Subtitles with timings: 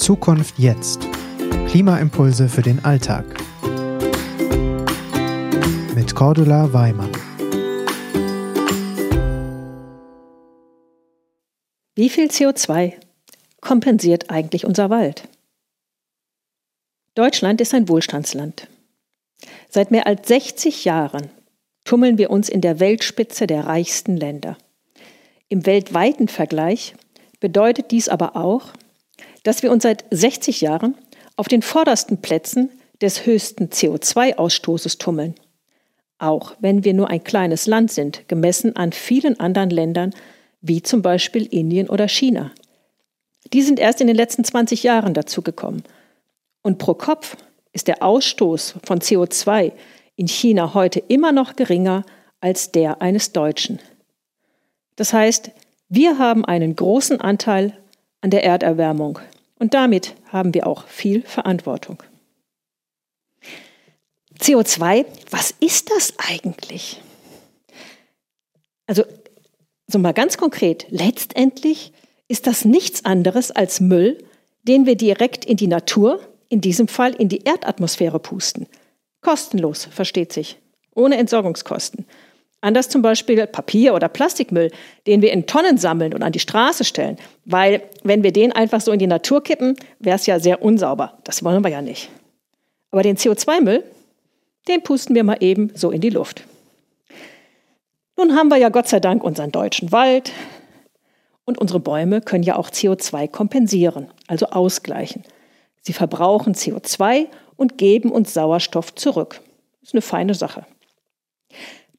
[0.00, 1.06] Zukunft jetzt.
[1.68, 3.26] Klimaimpulse für den Alltag.
[5.94, 7.12] Mit Cordula Weimann.
[11.94, 12.94] Wie viel CO2
[13.60, 15.28] kompensiert eigentlich unser Wald?
[17.14, 18.68] Deutschland ist ein Wohlstandsland.
[19.68, 21.28] Seit mehr als 60 Jahren
[21.84, 24.56] tummeln wir uns in der Weltspitze der reichsten Länder.
[25.50, 26.94] Im weltweiten Vergleich
[27.38, 28.72] bedeutet dies aber auch,
[29.42, 30.96] dass wir uns seit 60 Jahren
[31.36, 35.34] auf den vordersten Plätzen des höchsten CO2-Ausstoßes tummeln.
[36.18, 40.14] Auch wenn wir nur ein kleines Land sind, gemessen an vielen anderen Ländern,
[40.60, 42.50] wie zum Beispiel Indien oder China.
[43.52, 45.82] Die sind erst in den letzten 20 Jahren dazugekommen.
[46.62, 47.36] Und pro Kopf
[47.72, 49.72] ist der Ausstoß von CO2
[50.16, 52.04] in China heute immer noch geringer
[52.40, 53.78] als der eines Deutschen.
[54.96, 55.50] Das heißt,
[55.88, 57.76] wir haben einen großen Anteil
[58.20, 59.18] an der Erderwärmung
[59.58, 62.02] und damit haben wir auch viel Verantwortung.
[64.38, 67.00] CO2, was ist das eigentlich?
[68.86, 69.04] Also,
[69.86, 71.92] so mal ganz konkret, letztendlich
[72.26, 74.18] ist das nichts anderes als Müll,
[74.62, 78.66] den wir direkt in die Natur, in diesem Fall in die Erdatmosphäre pusten.
[79.20, 80.58] Kostenlos, versteht sich,
[80.94, 82.06] ohne Entsorgungskosten.
[82.62, 84.70] Anders zum Beispiel Papier- oder Plastikmüll,
[85.06, 87.16] den wir in Tonnen sammeln und an die Straße stellen.
[87.46, 91.18] Weil wenn wir den einfach so in die Natur kippen, wäre es ja sehr unsauber.
[91.24, 92.10] Das wollen wir ja nicht.
[92.90, 93.82] Aber den CO2-Müll,
[94.68, 96.44] den pusten wir mal eben so in die Luft.
[98.16, 100.32] Nun haben wir ja Gott sei Dank unseren deutschen Wald
[101.46, 105.22] und unsere Bäume können ja auch CO2 kompensieren, also ausgleichen.
[105.80, 109.40] Sie verbrauchen CO2 und geben uns Sauerstoff zurück.
[109.80, 110.66] Das ist eine feine Sache.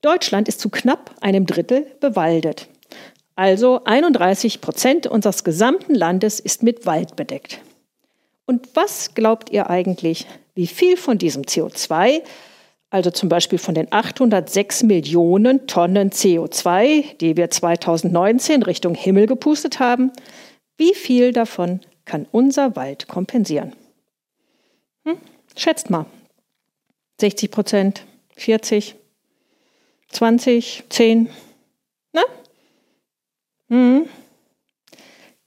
[0.02, 2.68] Deutschland ist zu knapp einem Drittel bewaldet.
[3.36, 7.62] Also 31 Prozent unseres gesamten Landes ist mit Wald bedeckt.
[8.46, 12.22] Und was glaubt ihr eigentlich, wie viel von diesem CO2,
[12.90, 19.80] also zum Beispiel von den 806 Millionen Tonnen CO2, die wir 2019 Richtung Himmel gepustet
[19.80, 20.12] haben,
[20.78, 23.74] wie viel davon kann unser Wald kompensieren?
[25.06, 25.18] Hm?
[25.56, 26.06] Schätzt mal.
[27.22, 28.96] 60 Prozent, 40,
[30.12, 31.30] 20, 10,
[32.14, 32.22] ne?
[33.68, 34.10] Mhm.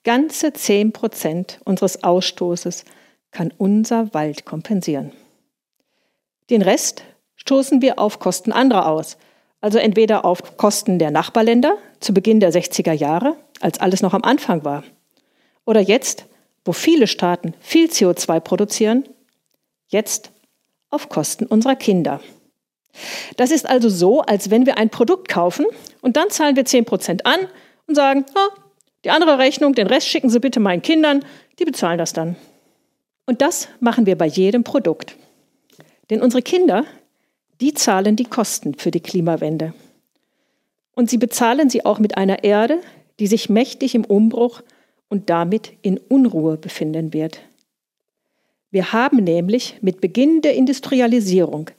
[0.04, 2.84] Ganze 10 Prozent unseres Ausstoßes
[3.30, 5.12] kann unser Wald kompensieren.
[6.50, 7.02] Den Rest
[7.36, 9.16] stoßen wir auf Kosten anderer aus.
[9.60, 14.22] Also entweder auf Kosten der Nachbarländer zu Beginn der 60er Jahre, als alles noch am
[14.22, 14.84] Anfang war.
[15.64, 16.26] Oder jetzt,
[16.64, 19.04] wo viele Staaten viel CO2 produzieren,
[19.88, 20.30] jetzt
[20.90, 22.20] auf Kosten unserer Kinder.
[23.36, 25.66] Das ist also so, als wenn wir ein Produkt kaufen
[26.00, 27.40] und dann zahlen wir 10% an
[27.86, 28.58] und sagen, oh,
[29.04, 31.24] die andere Rechnung, den Rest schicken Sie bitte meinen Kindern,
[31.58, 32.36] die bezahlen das dann.
[33.26, 35.16] Und das machen wir bei jedem Produkt.
[36.10, 36.84] Denn unsere Kinder,
[37.60, 39.74] die zahlen die Kosten für die Klimawende.
[40.94, 42.80] Und sie bezahlen sie auch mit einer Erde,
[43.18, 44.62] die sich mächtig im Umbruch
[45.08, 47.40] und damit in Unruhe befinden wird.
[48.70, 51.70] Wir haben nämlich mit Beginn der Industrialisierung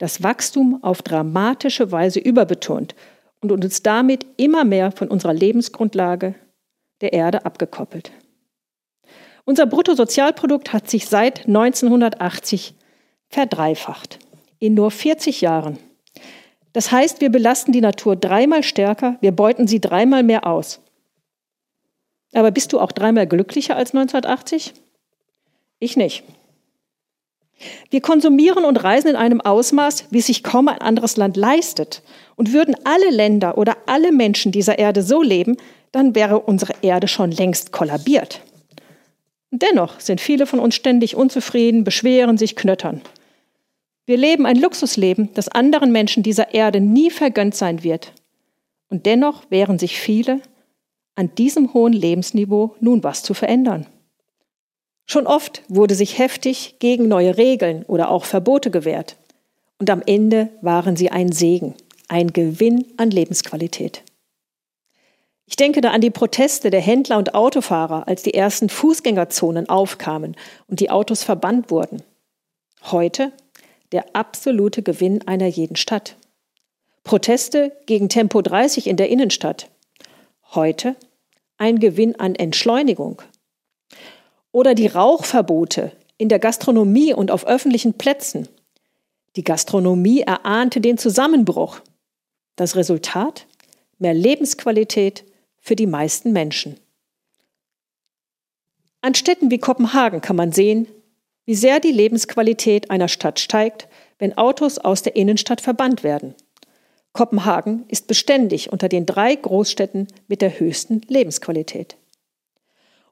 [0.00, 2.94] das Wachstum auf dramatische Weise überbetont
[3.42, 6.34] und uns damit immer mehr von unserer Lebensgrundlage
[7.02, 8.10] der Erde abgekoppelt.
[9.44, 12.74] Unser Bruttosozialprodukt hat sich seit 1980
[13.28, 14.18] verdreifacht,
[14.58, 15.78] in nur 40 Jahren.
[16.72, 20.80] Das heißt, wir belasten die Natur dreimal stärker, wir beuten sie dreimal mehr aus.
[22.32, 24.72] Aber bist du auch dreimal glücklicher als 1980?
[25.78, 26.24] Ich nicht.
[27.90, 32.02] Wir konsumieren und reisen in einem Ausmaß, wie sich kaum ein anderes Land leistet.
[32.36, 35.56] Und würden alle Länder oder alle Menschen dieser Erde so leben,
[35.92, 38.40] dann wäre unsere Erde schon längst kollabiert.
[39.50, 43.00] dennoch sind viele von uns ständig unzufrieden, beschweren sich, knöttern.
[44.06, 48.12] Wir leben ein Luxusleben, das anderen Menschen dieser Erde nie vergönnt sein wird.
[48.88, 50.40] Und dennoch wehren sich viele,
[51.16, 53.86] an diesem hohen Lebensniveau nun was zu verändern.
[55.10, 59.16] Schon oft wurde sich heftig gegen neue Regeln oder auch Verbote gewehrt.
[59.80, 61.74] Und am Ende waren sie ein Segen,
[62.06, 64.04] ein Gewinn an Lebensqualität.
[65.46, 70.36] Ich denke da an die Proteste der Händler und Autofahrer, als die ersten Fußgängerzonen aufkamen
[70.68, 72.04] und die Autos verbannt wurden.
[72.84, 73.32] Heute
[73.90, 76.14] der absolute Gewinn einer jeden Stadt.
[77.02, 79.70] Proteste gegen Tempo 30 in der Innenstadt.
[80.54, 80.94] Heute
[81.58, 83.22] ein Gewinn an Entschleunigung.
[84.52, 88.48] Oder die Rauchverbote in der Gastronomie und auf öffentlichen Plätzen.
[89.36, 91.80] Die Gastronomie erahnte den Zusammenbruch.
[92.56, 93.46] Das Resultat?
[93.98, 95.24] Mehr Lebensqualität
[95.60, 96.76] für die meisten Menschen.
[99.02, 100.86] An Städten wie Kopenhagen kann man sehen,
[101.46, 103.88] wie sehr die Lebensqualität einer Stadt steigt,
[104.18, 106.34] wenn Autos aus der Innenstadt verbannt werden.
[107.12, 111.96] Kopenhagen ist beständig unter den drei Großstädten mit der höchsten Lebensqualität.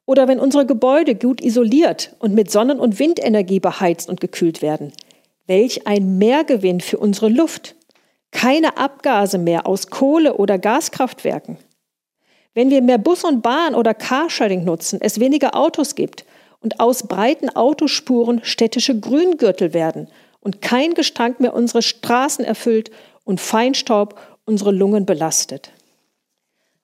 [0.09, 4.91] Oder wenn unsere Gebäude gut isoliert und mit Sonnen- und Windenergie beheizt und gekühlt werden.
[5.45, 7.75] Welch ein Mehrgewinn für unsere Luft.
[8.31, 11.59] Keine Abgase mehr aus Kohle- oder Gaskraftwerken.
[12.55, 16.25] Wenn wir mehr Bus und Bahn oder Carsharing nutzen, es weniger Autos gibt
[16.59, 20.07] und aus breiten Autospuren städtische Grüngürtel werden
[20.39, 22.89] und kein Gestank mehr unsere Straßen erfüllt
[23.25, 25.69] und Feinstaub unsere Lungen belastet.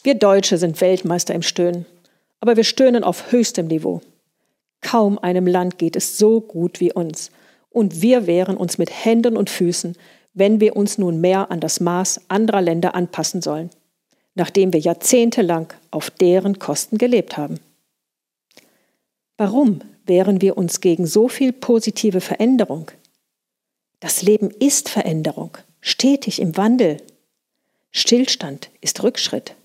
[0.04, 1.88] Wir Deutsche sind Weltmeister im Stöhnen,
[2.45, 4.01] aber wir stöhnen auf höchstem Niveau.
[4.81, 7.31] Kaum einem Land geht es so gut wie uns,
[7.71, 9.97] und wir wehren uns mit Händen und Füßen,
[10.36, 13.71] wenn wir uns nun mehr an das Maß anderer Länder anpassen sollen,
[14.36, 17.59] nachdem wir jahrzehntelang auf deren Kosten gelebt haben.
[19.38, 22.91] Warum wehren wir uns gegen so viel positive Veränderung?
[24.01, 26.98] Das Leben ist Veränderung stetig im Wandel.
[27.89, 29.56] Stillstand ist Rückschritt.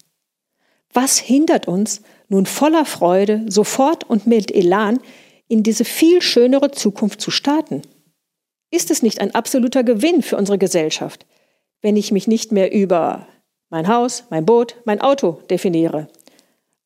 [0.95, 2.01] Was hindert uns,
[2.31, 5.01] nun voller Freude, sofort und mit Elan
[5.49, 7.83] in diese viel schönere Zukunft zu starten?
[8.71, 11.27] Ist es nicht ein absoluter Gewinn für unsere Gesellschaft,
[11.83, 13.27] wenn ich mich nicht mehr über
[13.69, 16.09] mein Haus, mein Boot, mein Auto definiere,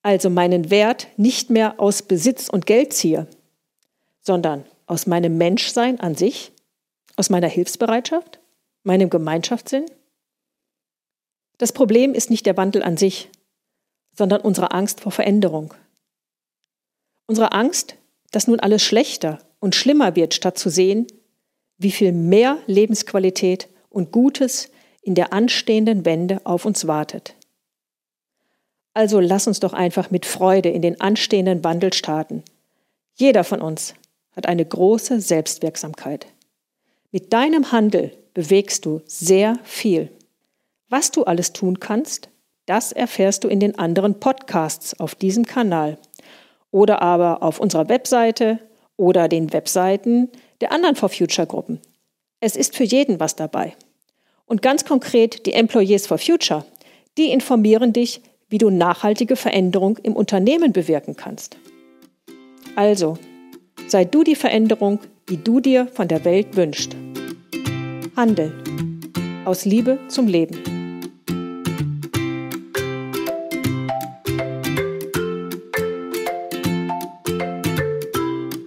[0.03, 3.27] also meinen Wert nicht mehr aus Besitz und Geld ziehe,
[4.21, 6.53] sondern aus meinem Menschsein an sich,
[7.17, 8.41] aus meiner Hilfsbereitschaft,
[8.83, 9.85] meinem Gemeinschaftssinn?
[11.59, 13.29] Das Problem ist nicht der Wandel an sich,
[14.15, 15.75] sondern unsere Angst vor Veränderung.
[17.27, 17.97] Unsere Angst,
[18.31, 21.07] dass nun alles schlechter und schlimmer wird, statt zu sehen,
[21.79, 24.71] wie viel mehr Lebensqualität und Gutes
[25.03, 27.35] in der anstehenden Wende auf uns wartet.
[28.95, 32.45] Also lass uns doch einfach mit Freude in den anstehenden Wandel starten.
[33.15, 33.95] Jeder von uns
[34.37, 36.27] hat eine große Selbstwirksamkeit.
[37.11, 40.11] Mit deinem Handel bewegst du sehr viel.
[40.89, 42.29] Was du alles tun kannst,
[42.67, 45.99] das erfährst du in den anderen Podcasts auf diesem Kanal
[46.71, 48.59] oder aber auf unserer Webseite
[48.97, 50.31] oder den Webseiten
[50.61, 51.81] der anderen For Future Gruppen.
[52.41, 53.75] Es ist für jeden was dabei.
[54.47, 56.65] Und ganz konkret die Employees for Future,
[57.17, 61.57] die informieren dich, wie du nachhaltige Veränderung im Unternehmen bewirken kannst.
[62.77, 63.17] Also,
[63.87, 66.97] sei du die Veränderung, die du dir von der Welt wünschst.
[68.17, 68.53] Handel.
[69.45, 70.74] Aus Liebe zum Leben.